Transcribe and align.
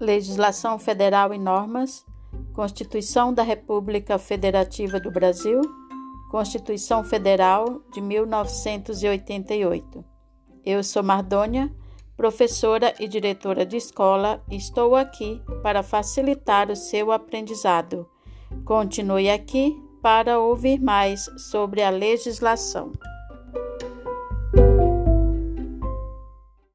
Legislação 0.00 0.78
Federal 0.78 1.34
e 1.34 1.38
Normas, 1.38 2.06
Constituição 2.52 3.34
da 3.34 3.42
República 3.42 4.16
Federativa 4.16 5.00
do 5.00 5.10
Brasil, 5.10 5.60
Constituição 6.30 7.02
Federal 7.02 7.82
de 7.92 8.00
1988. 8.00 10.04
Eu 10.64 10.84
sou 10.84 11.02
Mardônia, 11.02 11.74
professora 12.16 12.94
e 13.00 13.08
diretora 13.08 13.66
de 13.66 13.76
escola, 13.76 14.40
e 14.48 14.54
estou 14.56 14.94
aqui 14.94 15.42
para 15.62 15.82
facilitar 15.82 16.70
o 16.70 16.76
seu 16.76 17.10
aprendizado. 17.10 18.08
Continue 18.64 19.28
aqui 19.30 19.76
para 20.00 20.38
ouvir 20.38 20.80
mais 20.80 21.28
sobre 21.50 21.82
a 21.82 21.90
legislação. 21.90 22.92